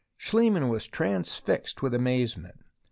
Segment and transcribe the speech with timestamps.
[0.17, 2.61] Schliemann was transfixed with amazement.